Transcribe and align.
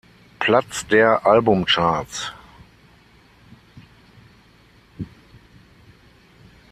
Platz 0.39 0.87
der 0.87 1.27
Albumcharts. 1.27 2.31